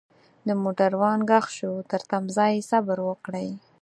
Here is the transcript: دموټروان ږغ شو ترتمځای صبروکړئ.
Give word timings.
دموټروان 0.47 1.19
ږغ 1.29 1.45
شو 1.57 1.71
ترتمځای 1.91 2.53
صبروکړئ. 2.69 3.49